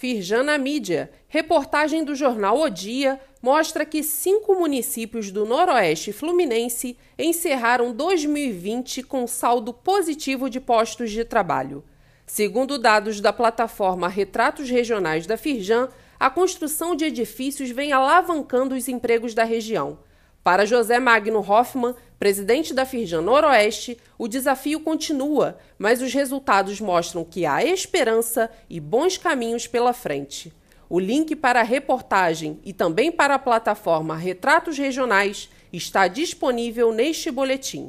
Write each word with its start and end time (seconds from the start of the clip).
Firjana 0.00 0.56
Mídia, 0.56 1.10
reportagem 1.28 2.02
do 2.02 2.14
jornal 2.14 2.58
O 2.58 2.70
Dia, 2.70 3.20
mostra 3.42 3.84
que 3.84 4.02
cinco 4.02 4.54
municípios 4.54 5.30
do 5.30 5.44
Noroeste 5.44 6.10
Fluminense 6.10 6.96
encerraram 7.18 7.92
2020 7.92 9.02
com 9.02 9.26
saldo 9.26 9.74
positivo 9.74 10.48
de 10.48 10.58
postos 10.58 11.10
de 11.10 11.22
trabalho. 11.22 11.84
Segundo 12.24 12.78
dados 12.78 13.20
da 13.20 13.30
plataforma 13.30 14.08
Retratos 14.08 14.70
Regionais 14.70 15.26
da 15.26 15.36
Firjan, 15.36 15.90
a 16.18 16.30
construção 16.30 16.96
de 16.96 17.04
edifícios 17.04 17.68
vem 17.68 17.92
alavancando 17.92 18.74
os 18.74 18.88
empregos 18.88 19.34
da 19.34 19.44
região. 19.44 19.98
Para 20.42 20.64
José 20.64 20.98
Magno 20.98 21.40
Hoffman, 21.40 21.94
presidente 22.18 22.72
da 22.72 22.86
Firjan 22.86 23.20
Noroeste, 23.20 23.98
o 24.18 24.26
desafio 24.26 24.80
continua, 24.80 25.58
mas 25.78 26.00
os 26.00 26.14
resultados 26.14 26.80
mostram 26.80 27.24
que 27.24 27.44
há 27.44 27.62
esperança 27.62 28.50
e 28.68 28.80
bons 28.80 29.18
caminhos 29.18 29.66
pela 29.66 29.92
frente. 29.92 30.50
O 30.88 30.98
link 30.98 31.36
para 31.36 31.60
a 31.60 31.64
reportagem 31.64 32.58
e 32.64 32.72
também 32.72 33.12
para 33.12 33.34
a 33.34 33.38
plataforma 33.38 34.16
Retratos 34.16 34.78
Regionais 34.78 35.50
está 35.72 36.08
disponível 36.08 36.90
neste 36.90 37.30
boletim. 37.30 37.78